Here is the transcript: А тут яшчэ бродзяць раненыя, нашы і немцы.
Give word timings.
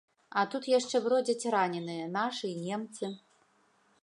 А 0.39 0.45
тут 0.53 0.69
яшчэ 0.77 1.01
бродзяць 1.05 1.49
раненыя, 1.57 2.09
нашы 2.19 2.45
і 2.55 2.59
немцы. 2.67 3.15